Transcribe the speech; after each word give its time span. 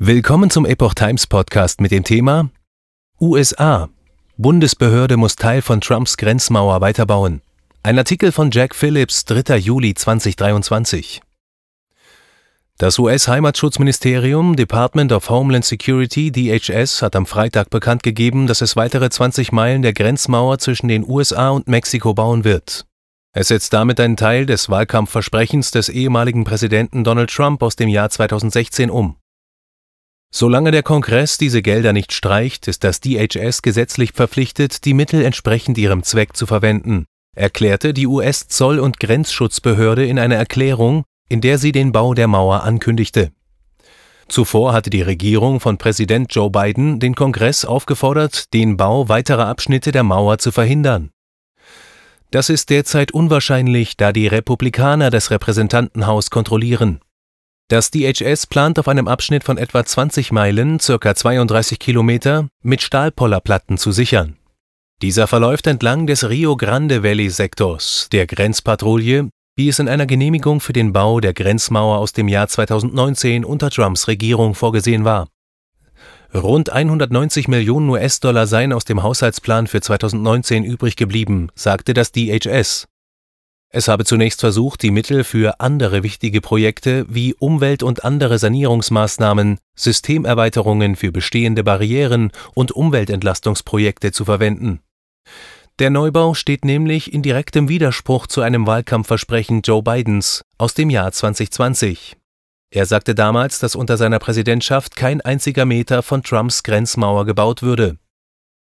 Willkommen 0.00 0.48
zum 0.48 0.64
Epoch 0.64 0.94
Times 0.94 1.26
Podcast 1.26 1.80
mit 1.80 1.90
dem 1.90 2.04
Thema 2.04 2.50
USA. 3.20 3.88
Bundesbehörde 4.36 5.16
muss 5.16 5.34
Teil 5.34 5.60
von 5.60 5.80
Trumps 5.80 6.16
Grenzmauer 6.16 6.80
weiterbauen. 6.80 7.42
Ein 7.82 7.98
Artikel 7.98 8.30
von 8.30 8.52
Jack 8.52 8.76
Phillips, 8.76 9.24
3. 9.24 9.56
Juli 9.56 9.94
2023. 9.94 11.20
Das 12.78 12.96
US-Heimatschutzministerium 13.00 14.54
Department 14.54 15.10
of 15.10 15.30
Homeland 15.30 15.64
Security 15.64 16.30
DHS 16.30 17.02
hat 17.02 17.16
am 17.16 17.26
Freitag 17.26 17.68
bekannt 17.70 18.04
gegeben, 18.04 18.46
dass 18.46 18.60
es 18.60 18.76
weitere 18.76 19.10
20 19.10 19.50
Meilen 19.50 19.82
der 19.82 19.94
Grenzmauer 19.94 20.58
zwischen 20.58 20.86
den 20.86 21.04
USA 21.04 21.48
und 21.48 21.66
Mexiko 21.66 22.14
bauen 22.14 22.44
wird. 22.44 22.86
Es 23.32 23.48
setzt 23.48 23.72
damit 23.72 23.98
einen 23.98 24.16
Teil 24.16 24.46
des 24.46 24.70
Wahlkampfversprechens 24.70 25.72
des 25.72 25.88
ehemaligen 25.88 26.44
Präsidenten 26.44 27.02
Donald 27.02 27.30
Trump 27.30 27.64
aus 27.64 27.74
dem 27.74 27.88
Jahr 27.88 28.10
2016 28.10 28.90
um. 28.90 29.16
Solange 30.30 30.70
der 30.70 30.82
Kongress 30.82 31.38
diese 31.38 31.62
Gelder 31.62 31.92
nicht 31.92 32.12
streicht, 32.12 32.68
ist 32.68 32.84
das 32.84 33.00
DHS 33.00 33.62
gesetzlich 33.62 34.12
verpflichtet, 34.12 34.84
die 34.84 34.94
Mittel 34.94 35.24
entsprechend 35.24 35.78
ihrem 35.78 36.02
Zweck 36.02 36.36
zu 36.36 36.46
verwenden, 36.46 37.06
erklärte 37.34 37.94
die 37.94 38.06
US-Zoll- 38.06 38.78
und 38.78 39.00
Grenzschutzbehörde 39.00 40.06
in 40.06 40.18
einer 40.18 40.36
Erklärung, 40.36 41.04
in 41.28 41.40
der 41.40 41.58
sie 41.58 41.72
den 41.72 41.92
Bau 41.92 42.12
der 42.12 42.28
Mauer 42.28 42.62
ankündigte. 42.62 43.32
Zuvor 44.28 44.74
hatte 44.74 44.90
die 44.90 45.00
Regierung 45.00 45.58
von 45.60 45.78
Präsident 45.78 46.34
Joe 46.34 46.50
Biden 46.50 47.00
den 47.00 47.14
Kongress 47.14 47.64
aufgefordert, 47.64 48.52
den 48.52 48.76
Bau 48.76 49.08
weiterer 49.08 49.46
Abschnitte 49.46 49.92
der 49.92 50.02
Mauer 50.02 50.36
zu 50.36 50.52
verhindern. 50.52 51.10
Das 52.30 52.50
ist 52.50 52.68
derzeit 52.68 53.12
unwahrscheinlich, 53.12 53.96
da 53.96 54.12
die 54.12 54.26
Republikaner 54.26 55.08
das 55.08 55.30
Repräsentantenhaus 55.30 56.28
kontrollieren. 56.28 57.00
Das 57.70 57.90
DHS 57.90 58.46
plant 58.46 58.78
auf 58.78 58.88
einem 58.88 59.08
Abschnitt 59.08 59.44
von 59.44 59.58
etwa 59.58 59.84
20 59.84 60.32
Meilen, 60.32 60.80
circa 60.80 61.14
32 61.14 61.78
Kilometer, 61.78 62.48
mit 62.62 62.80
Stahlpollerplatten 62.80 63.76
zu 63.76 63.92
sichern. 63.92 64.38
Dieser 65.02 65.26
verläuft 65.26 65.66
entlang 65.66 66.06
des 66.06 66.30
Rio 66.30 66.56
Grande 66.56 67.02
Valley 67.02 67.28
Sektors, 67.28 68.08
der 68.10 68.26
Grenzpatrouille, 68.26 69.28
wie 69.54 69.68
es 69.68 69.80
in 69.80 69.88
einer 69.88 70.06
Genehmigung 70.06 70.60
für 70.60 70.72
den 70.72 70.94
Bau 70.94 71.20
der 71.20 71.34
Grenzmauer 71.34 71.98
aus 71.98 72.14
dem 72.14 72.28
Jahr 72.28 72.48
2019 72.48 73.44
unter 73.44 73.68
Trumps 73.68 74.08
Regierung 74.08 74.54
vorgesehen 74.54 75.04
war. 75.04 75.28
Rund 76.34 76.70
190 76.70 77.48
Millionen 77.48 77.90
US-Dollar 77.90 78.46
seien 78.46 78.72
aus 78.72 78.86
dem 78.86 79.02
Haushaltsplan 79.02 79.66
für 79.66 79.82
2019 79.82 80.64
übrig 80.64 80.96
geblieben, 80.96 81.48
sagte 81.54 81.92
das 81.92 82.12
DHS. 82.12 82.86
Es 83.70 83.86
habe 83.86 84.06
zunächst 84.06 84.40
versucht, 84.40 84.82
die 84.82 84.90
Mittel 84.90 85.24
für 85.24 85.60
andere 85.60 86.02
wichtige 86.02 86.40
Projekte 86.40 87.04
wie 87.08 87.34
Umwelt- 87.34 87.82
und 87.82 88.02
andere 88.02 88.38
Sanierungsmaßnahmen, 88.38 89.58
Systemerweiterungen 89.74 90.96
für 90.96 91.12
bestehende 91.12 91.62
Barrieren 91.62 92.32
und 92.54 92.72
Umweltentlastungsprojekte 92.72 94.10
zu 94.10 94.24
verwenden. 94.24 94.80
Der 95.80 95.90
Neubau 95.90 96.32
steht 96.32 96.64
nämlich 96.64 97.12
in 97.12 97.22
direktem 97.22 97.68
Widerspruch 97.68 98.26
zu 98.26 98.40
einem 98.40 98.66
Wahlkampfversprechen 98.66 99.60
Joe 99.60 99.82
Bidens 99.82 100.42
aus 100.56 100.72
dem 100.72 100.88
Jahr 100.88 101.12
2020. 101.12 102.16
Er 102.70 102.86
sagte 102.86 103.14
damals, 103.14 103.60
dass 103.60 103.76
unter 103.76 103.96
seiner 103.96 104.18
Präsidentschaft 104.18 104.96
kein 104.96 105.20
einziger 105.20 105.66
Meter 105.66 106.02
von 106.02 106.22
Trumps 106.22 106.62
Grenzmauer 106.62 107.26
gebaut 107.26 107.62
würde. 107.62 107.96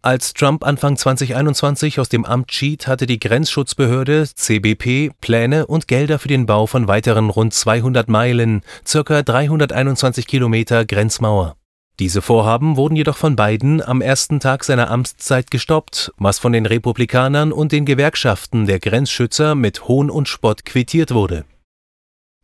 Als 0.00 0.32
Trump 0.32 0.64
Anfang 0.64 0.96
2021 0.96 1.98
aus 1.98 2.08
dem 2.08 2.24
Amt 2.24 2.52
schied, 2.52 2.86
hatte 2.86 3.06
die 3.06 3.18
Grenzschutzbehörde 3.18 4.28
CBP 4.32 5.10
Pläne 5.20 5.66
und 5.66 5.88
Gelder 5.88 6.20
für 6.20 6.28
den 6.28 6.46
Bau 6.46 6.66
von 6.66 6.86
weiteren 6.86 7.30
rund 7.30 7.52
200 7.52 8.08
Meilen, 8.08 8.62
circa 8.86 9.22
321 9.24 10.28
Kilometer 10.28 10.84
Grenzmauer. 10.84 11.56
Diese 11.98 12.22
Vorhaben 12.22 12.76
wurden 12.76 12.94
jedoch 12.94 13.16
von 13.16 13.34
Biden 13.34 13.82
am 13.82 14.00
ersten 14.00 14.38
Tag 14.38 14.62
seiner 14.62 14.88
Amtszeit 14.88 15.50
gestoppt, 15.50 16.12
was 16.16 16.38
von 16.38 16.52
den 16.52 16.66
Republikanern 16.66 17.50
und 17.50 17.72
den 17.72 17.84
Gewerkschaften 17.84 18.66
der 18.66 18.78
Grenzschützer 18.78 19.56
mit 19.56 19.88
Hohn 19.88 20.10
und 20.10 20.28
Spott 20.28 20.64
quittiert 20.64 21.12
wurde. 21.12 21.44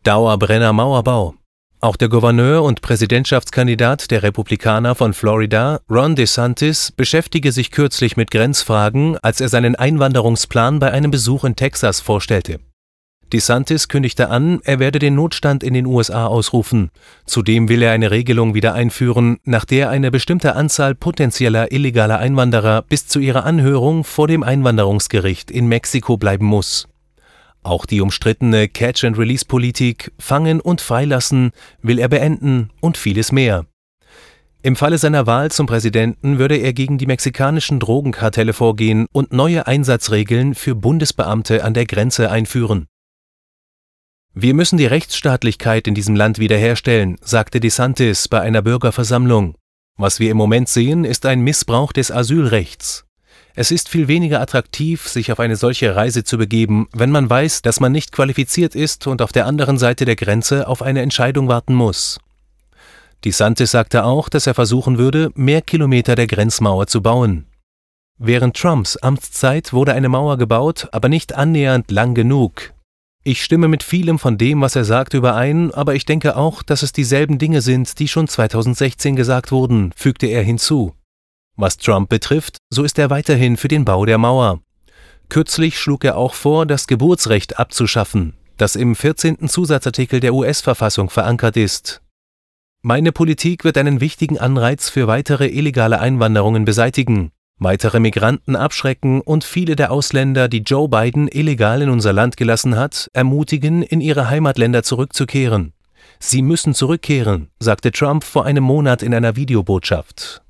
Dauerbrenner 0.03 0.73
Mauerbau 0.73 1.37
auch 1.85 1.97
der 1.97 2.09
Gouverneur 2.09 2.63
und 2.63 2.81
Präsidentschaftskandidat 2.81 4.11
der 4.11 4.23
Republikaner 4.23 4.95
von 4.95 5.13
Florida, 5.13 5.81
Ron 5.91 6.17
DeSantis, 6.17 6.91
beschäftige 6.91 7.53
sich 7.53 7.71
kürzlich 7.71 8.17
mit 8.17 8.31
Grenzfragen, 8.31 9.19
als 9.19 9.41
er 9.43 9.51
seinen 9.51 9.77
Einwanderungsplan 9.77 10.79
bei 10.79 10.91
einem 10.91 11.11
Besuch 11.11 11.45
in 11.45 11.57
Texas 11.57 12.01
vorstellte. 12.01 12.59
DeSantis 13.33 13.89
kündigte 13.89 14.31
an, 14.31 14.61
er 14.65 14.79
werde 14.79 14.99
den 14.99 15.15
Notstand 15.15 15.63
in 15.63 15.75
den 15.75 15.85
USA 15.85 16.27
ausrufen. 16.27 16.91
Zudem 17.27 17.69
will 17.69 17.83
er 17.83 17.93
eine 17.93 18.11
Regelung 18.11 18.55
wieder 18.55 18.73
einführen, 18.73 19.39
nach 19.45 19.67
der 19.67 19.91
eine 19.91 20.11
bestimmte 20.11 20.57
Anzahl 20.57 20.95
potenzieller 20.95 21.71
illegaler 21.71 22.19
Einwanderer 22.19 22.83
bis 22.83 23.09
zu 23.09 23.21
ihrer 23.21 23.45
Anhörung 23.45 24.05
vor 24.05 24.27
dem 24.27 24.43
Einwanderungsgericht 24.43 25.51
in 25.51 25.67
Mexiko 25.67 26.17
bleiben 26.17 26.47
muss. 26.47 26.89
Auch 27.65 27.87
die 27.87 28.03
umstrittene 28.03 28.69
Catch-and-Release-Politik 28.69 30.13
Fangen 30.19 30.61
und 30.61 30.83
Freilassen 30.83 31.51
will 31.81 31.99
er 31.99 32.09
beenden 32.09 32.71
und 32.81 32.99
vieles 32.99 33.33
mehr. 33.33 33.65
Im 34.63 34.77
Falle 34.77 34.99
seiner 34.99 35.27
Wahl 35.27 35.51
zum 35.51 35.67
Präsidenten 35.67 36.39
würde 36.39 36.57
er 36.57 36.75
gegen 36.75 36.99
die 36.99 37.07
mexikanischen 37.07 37.81
Drogenkartelle 37.81 38.53
vorgehen 38.53 39.07
und 39.13 39.33
neue 39.33 39.67
Einsatzregeln 39.67 40.55
für 40.55 40.75
Bundesbeamte 40.75 41.65
an 41.65 41.73
der 41.73 41.87
Grenze 41.87 42.31
einführen. 42.31 42.87
Wir 44.35 44.53
müssen 44.53 44.77
die 44.77 44.87
Rechtsstaatlichkeit 44.87 45.87
in 45.87 45.95
diesem 45.95 46.17
Land 46.17 46.39
wiederherstellen, 46.39 47.17
sagte 47.23 47.61
DeSantis 47.61 48.29
bei 48.29 48.41
einer 48.41 48.63
Bürgerversammlung. 48.63 49.57
Was 49.97 50.21
wir 50.21 50.31
im 50.31 50.37
Moment 50.37 50.69
sehen, 50.69 51.05
ist 51.05 51.25
ein 51.25 51.41
Missbrauch 51.41 51.93
des 51.93 52.11
Asylrechts. 52.11 53.07
Es 53.57 53.71
ist 53.71 53.89
viel 53.89 54.09
weniger 54.09 54.41
attraktiv, 54.41 55.07
sich 55.07 55.31
auf 55.31 55.39
eine 55.39 55.55
solche 55.55 55.95
Reise 55.95 56.25
zu 56.25 56.39
begeben, 56.39 56.89
wenn 56.93 57.11
man 57.11 57.31
weiß, 57.31 57.63
dass 57.63 57.79
man 57.79 57.93
nicht 57.93 58.11
qualifiziert 58.11 58.75
ist 58.75 59.07
und 59.07 59.23
auf 59.23 59.31
der 59.31 59.47
anderen 59.47 59.79
Seite 59.79 60.05
der 60.05 60.17
Grenze 60.17 60.67
auf 60.67 60.83
eine 60.83 61.03
Entscheidung 61.03 61.47
warten 61.47 61.75
muss. 61.75 62.19
Die 63.23 63.31
Santis 63.31 63.71
sagte 63.71 64.05
auch, 64.05 64.29
dass 64.29 64.49
er 64.49 64.55
versuchen 64.55 64.99
würde, 64.99 65.31
mehr 65.37 65.63
Kilometer 65.63 66.17
der 66.17 66.27
Grenzmauer 66.27 66.89
zu 66.89 67.01
bauen. 67.01 67.47
Während 68.19 68.57
Trumps 68.57 68.97
Amtszeit 68.97 69.73
wurde 69.73 69.95
eine 69.95 70.09
Mauer 70.09 70.37
gebaut, 70.37 70.89
aber 70.91 71.09
nicht 71.09 71.33
annähernd 71.33 71.93
lang 71.93 72.15
genug. 72.15 72.73
Ich 73.23 73.43
stimme 73.43 73.69
mit 73.69 73.85
vielem 73.85 74.19
von 74.19 74.37
dem, 74.37 74.61
was 74.63 74.75
er 74.77 74.85
sagt, 74.85 75.15
überein, 75.15 75.73
aber 75.73 75.95
ich 75.95 76.05
denke 76.05 76.37
auch, 76.37 76.63
dass 76.65 76.83
es 76.83 76.93
dieselben 76.93 77.39
Dinge 77.39 77.63
sind, 77.63 78.01
die 78.01 78.09
schon 78.09 78.27
2016 78.27 79.15
gesagt 79.15 79.53
wurden, 79.53 79.93
fügte 79.97 80.27
er 80.27 80.43
hinzu. 80.43 80.93
Was 81.57 81.77
Trump 81.77 82.09
betrifft, 82.09 82.59
so 82.71 82.83
ist 82.83 82.99
er 82.99 83.11
weiterhin 83.11 83.57
für 83.57 83.69
den 83.69 83.85
Bau 83.85 84.05
der 84.05 84.19
Mauer. 84.19 84.61
Kürzlich 85.29 85.79
schlug 85.79 86.05
er 86.05 86.17
auch 86.17 86.35
vor, 86.35 86.67
das 86.67 86.87
Geburtsrecht 86.87 87.59
abzuschaffen, 87.59 88.35
das 88.57 88.77
im 88.77 88.97
14. 88.97 89.49
Zusatzartikel 89.49 90.21
der 90.21 90.35
US-Verfassung 90.35 91.11
verankert 91.11 91.57
ist. 91.57 92.03
Meine 92.83 93.13
Politik 93.13 93.65
wird 93.65 93.79
einen 93.79 94.01
wichtigen 94.01 94.39
Anreiz 94.39 94.91
für 94.91 95.07
weitere 95.07 95.47
illegale 95.47 96.01
Einwanderungen 96.01 96.65
beseitigen, 96.65 97.31
weitere 97.59 98.01
Migranten 98.01 98.57
abschrecken 98.57 99.21
und 99.21 99.45
viele 99.45 99.77
der 99.77 99.91
Ausländer, 99.91 100.49
die 100.49 100.63
Joe 100.63 100.89
Biden 100.89 101.29
illegal 101.29 101.83
in 101.83 101.89
unser 101.89 102.13
Land 102.13 102.37
gelassen 102.37 102.77
hat, 102.77 103.09
ermutigen, 103.13 103.83
in 103.83 104.01
ihre 104.01 104.29
Heimatländer 104.29 104.83
zurückzukehren. 104.83 105.73
Sie 106.19 106.43
müssen 106.43 106.75
zurückkehren, 106.75 107.49
sagte 107.59 107.91
Trump 107.91 108.25
vor 108.25 108.45
einem 108.45 108.65
Monat 108.65 109.03
in 109.03 109.15
einer 109.15 109.37
Videobotschaft. 109.37 110.44